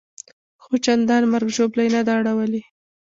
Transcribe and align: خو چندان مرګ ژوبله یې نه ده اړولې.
خو 0.63 0.73
چندان 0.85 1.23
مرګ 1.33 1.47
ژوبله 1.55 1.81
یې 1.85 1.91
نه 1.95 2.01
ده 2.07 2.13
اړولې. 2.19 2.61